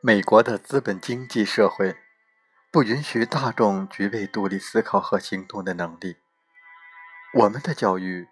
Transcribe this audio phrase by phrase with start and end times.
[0.00, 1.96] 美国的资本经济社会
[2.70, 6.18] 不允许大众具备独立思考和行动的能力。
[7.34, 8.28] 我们的教育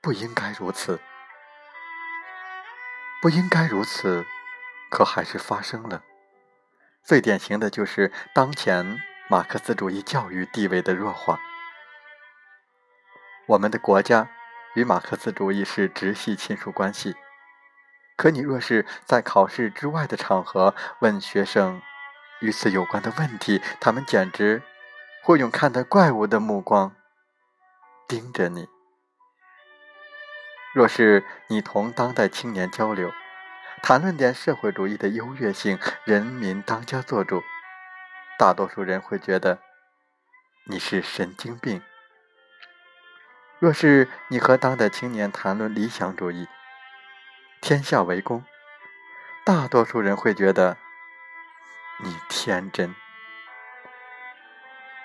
[0.00, 1.00] 不应该如此，
[3.20, 4.24] 不应该如此，
[4.92, 6.04] 可还是发生了。
[7.02, 11.40] 最典型的就是当前马克思主义教育地位的弱化。
[13.48, 14.30] 我们的国家
[14.76, 17.16] 与马克思主义是直系亲属关系。
[18.16, 21.82] 可你若是在考试之外的场合问学生
[22.40, 24.62] 与此有关的问题，他们简直
[25.22, 26.94] 会用看待怪物的目光
[28.06, 28.68] 盯着你。
[30.74, 33.12] 若是你同当代青年交流，
[33.82, 37.42] 谈论点社会主义的优越性、人民当家作主，
[38.38, 39.58] 大多数人会觉得
[40.64, 41.82] 你是神经病。
[43.58, 46.48] 若是你和当代青年谈论理想主义，
[47.62, 48.44] 天下为公，
[49.44, 50.76] 大多数人会觉得
[52.02, 52.92] 你天真。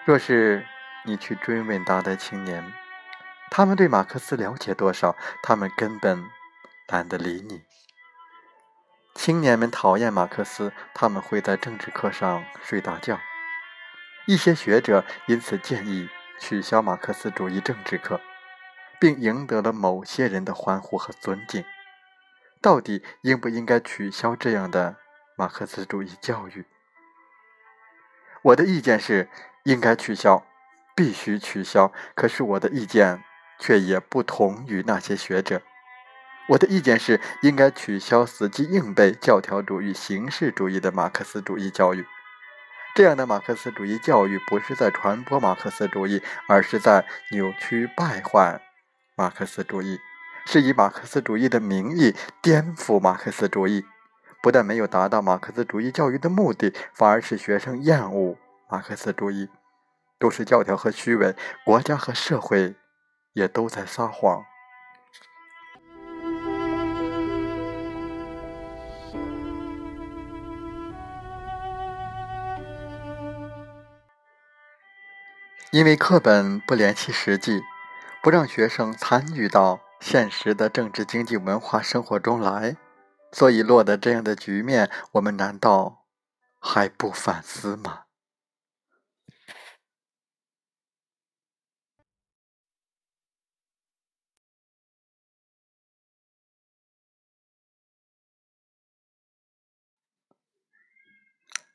[0.06, 0.66] 若是
[1.06, 2.74] 你去追问当代青年，
[3.52, 6.26] 他们对马克思了解多少，他们根本
[6.88, 7.62] 懒得理你。
[9.14, 13.20] 青年们讨厌马克思，他们会在政治课上睡大觉。
[14.26, 18.20] 一些学者因此建议取消马克思主义政治课，
[19.00, 21.64] 并赢得了某些人的欢呼和尊敬。
[22.62, 24.98] 到底应不应该取消这样的
[25.36, 26.66] 马克思主义教育？
[28.44, 29.30] 我的意见是
[29.64, 30.46] 应该取消，
[30.96, 31.92] 必须取消。
[32.16, 33.24] 可是我的意见
[33.60, 35.62] 却也不同于那些学者。
[36.50, 42.06] 我的意见是应该取消死记硬背、教条主义、形式主义的马克思主义教育。
[42.96, 48.62] 这样的马克思主义教育不是在传播马克思主义，而是在扭曲败坏
[49.16, 50.00] 马克思主义。
[50.50, 53.84] 是以马克思主义的名义颠覆马克思主义，
[54.42, 58.38] 不但没有达到马克思主义教育的目的，反而使学生厌恶
[58.70, 59.50] 马克思主义。
[60.18, 62.76] 都是教条和虚伪，国家和社会
[63.34, 64.46] 也都在撒谎。
[75.72, 77.62] 因为课本不联系实际，
[78.24, 79.82] 不让学生参与到。
[80.00, 82.78] 现实的政治、经济、文化生活中来，
[83.32, 86.06] 所以落得这样的局面，我们难道
[86.60, 88.04] 还不反思吗？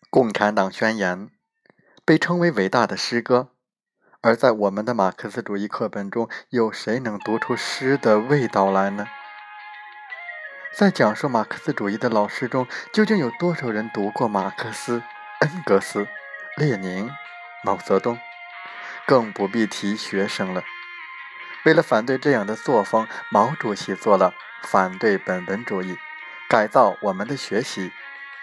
[0.15, 1.29] 《共产党宣言》
[2.05, 3.55] 被称为伟大的诗歌。
[4.23, 9.09] 而在我们的马克思主义课本中，有谁能读出诗的味道来呢？
[10.73, 15.03] 在讲述马克思主义的老师中，究竟有多少人读过马克思、
[15.41, 16.07] 恩格斯、
[16.57, 17.11] 列宁、
[17.65, 18.17] 毛泽东？
[19.09, 20.63] 更不必提学生了。
[21.65, 24.33] 为了反对这样的作风，毛主席做了
[24.63, 25.99] 反对本文主义、
[26.49, 27.91] 改造我们的学习、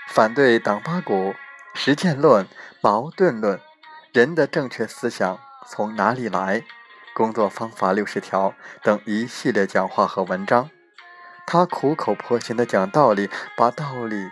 [0.10, 1.34] 反对党八股、
[1.74, 2.46] 实践论、
[2.82, 3.62] 矛盾论、
[4.12, 5.40] 人的正确思想。
[5.68, 6.64] 从哪里来？
[7.14, 10.70] 工作方法六十条等一系列讲话和文章，
[11.46, 14.30] 他苦口婆心的讲道理，把道理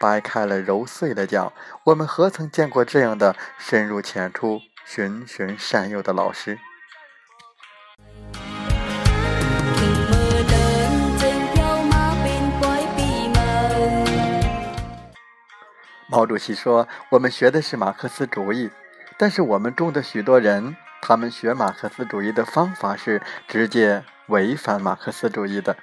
[0.00, 1.52] 掰开了揉碎了讲。
[1.84, 6.58] 我们何曾见过这样的深入浅出、循循善诱的老师？
[16.08, 18.70] 毛主席说：“我们学的是马克思主义。”
[19.20, 25.76] 但是我们中的许多人，他们学马克思主义的方法是直接违反马克思主义的，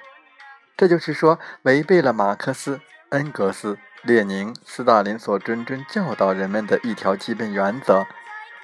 [0.76, 2.80] 这就是说，违背了马克思、
[3.10, 8.08] 恩格斯、列宁、斯大林所谆谆教导人们的一条基本原则：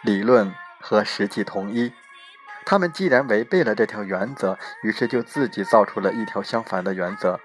[0.02, 1.92] 理论和实际统一。
[2.66, 7.38] 他们既然违背了这条原则，于是就自己造出了一条相反的原则：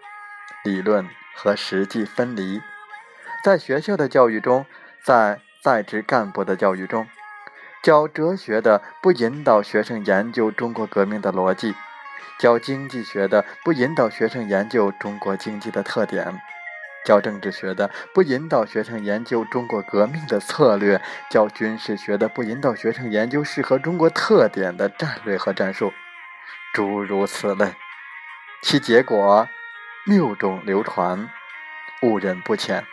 [0.63, 2.59] 理论和实际分离。
[3.43, 4.65] 在学校的教育中，
[5.03, 7.07] 在在职干部的教育中。
[7.81, 11.73] 教哲学的不引导学生研究中国革命的逻辑，
[12.37, 16.41] 教经济学的不引导学生研究中国经济的特点，
[17.05, 25.93] 教政治学的不引导学生研究中国革命的策略，教军事学的不引导学生研究适合中国特点的战略和战术，
[26.73, 27.75] 诸如此类，
[28.61, 29.47] 其结果
[30.05, 31.29] 谬种流传，
[32.01, 32.83] 误人不浅。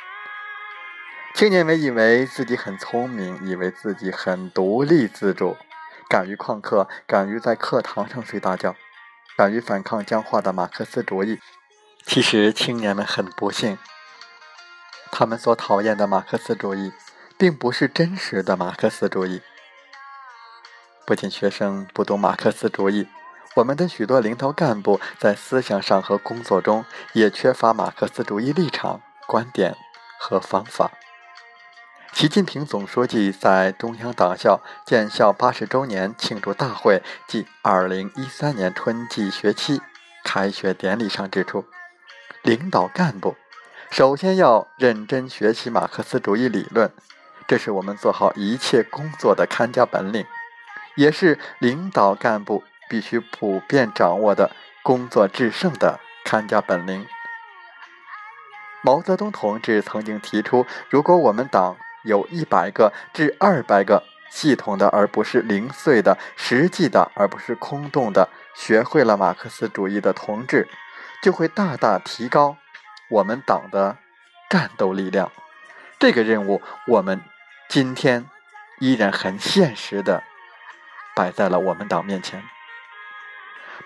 [1.36, 5.54] 青年们以为自己很聪明，以为自己很独立自主，
[6.08, 8.74] 敢于旷课，敢于在课堂上睡大觉，
[9.36, 11.38] 敢于反抗僵化的马克思主义。
[12.06, 13.76] 其实，青年们很不幸，
[15.12, 16.90] 他们所讨厌的马克思主义，
[17.36, 19.42] 并不是真实的马克思主义。
[21.06, 23.06] 不仅学生不懂马克思主义，
[23.56, 29.76] 我们的许多领导干部在思想上和工作中也缺乏马克思主义立场、观点
[30.18, 30.92] 和方法。
[32.18, 39.82] 习近平总书记在中央党校建校八十周年庆祝大会暨二零一三年春季学期
[40.24, 41.66] 开学典礼上指出，
[42.40, 43.36] 领导干部
[43.90, 46.90] 首先要认真学习马克思主义理论，
[47.46, 50.24] 这是我们做好一切工作的看家本领，
[50.94, 54.52] 也是领导干部必须普遍掌握的
[54.82, 57.06] 工作制胜的看家本领。
[58.82, 61.76] 毛泽东同志曾经提出，如果我们党
[62.06, 68.28] 有一百个至二百个系统的，而不是零碎的；实际的，而不是空洞的。
[68.54, 70.66] 学会了马克思主义的同志，
[71.22, 72.56] 就会大大提高
[73.10, 73.98] 我们党的
[74.48, 75.30] 战斗力量。
[75.98, 77.20] 这个任务，我们
[77.68, 78.24] 今天
[78.78, 80.22] 依然很现实的
[81.14, 82.42] 摆在了我们党面前。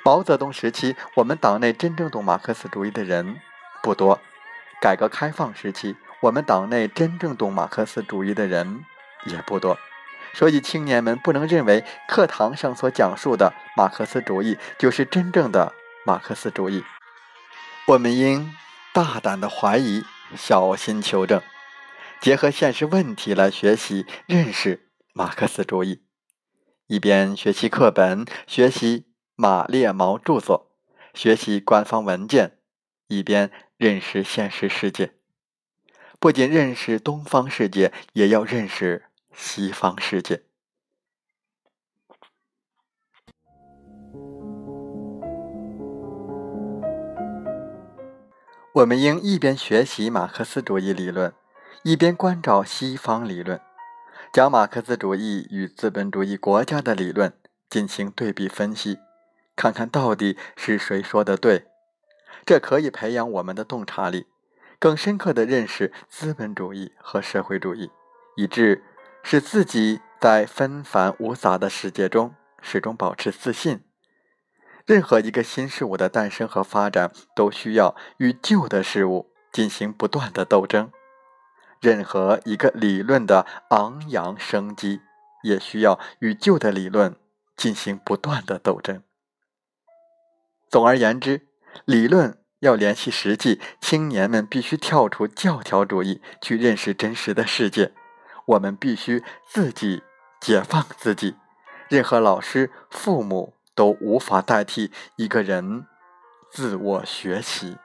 [0.05, 3.40] 毛泽东时期，我们党内真正懂马克思主义的人
[3.82, 4.20] 不多；
[4.81, 8.84] 改革开放时期，我们党内真正懂马克思主义的人
[9.25, 9.78] 也不多，
[10.34, 15.72] 所以青年们不能认为课堂上所讲述的马克思主义就是真正的
[16.05, 16.84] 马克思主义。
[17.87, 18.52] 我们应
[18.93, 20.05] 大胆的怀疑，
[20.37, 21.40] 小心求证，
[22.20, 26.02] 结合现实问题来学习认识马克思主义，
[26.87, 29.06] 一边学习课本、学习
[29.37, 30.76] 马列毛著作、
[31.14, 32.58] 学习官方文件，
[33.08, 35.14] 一边认识现实世界。
[36.20, 40.43] 不仅认识东方世界，也要认识西方世界。
[48.75, 51.32] 我们应一边学习马克思主义理论，
[51.84, 53.58] 一边关照西方理论，
[54.31, 57.32] 将马克思主义与资本主义国家的理论
[57.70, 58.99] 进行对比分析，
[59.56, 61.69] 看看到底是谁说的对。
[62.44, 64.26] 这可以培养我们的洞察力。
[64.80, 67.90] 更深刻的认识资本主义和社会主义，
[68.34, 68.82] 以致
[69.22, 73.84] 使自己在纷繁无杂的世界中始终保持自信。
[74.86, 80.90] 任何一个新事物的诞生和发展，都需要与旧的事物进行不断的斗争；
[81.78, 85.02] 任何一个理论的昂扬生机，
[85.42, 87.14] 也需要与旧的理论
[87.54, 89.02] 进行不断的斗争。
[90.70, 91.46] 总而言之，
[91.84, 92.39] 理论。
[92.60, 97.92] 要联系实际，青年们必须跳出教条主义，去认识真实的世界。
[98.46, 100.02] 我们必须自己
[100.40, 101.37] 解放自己，
[101.88, 105.87] 任何老师、父母都无法代替一个人
[106.50, 107.76] 自我学习。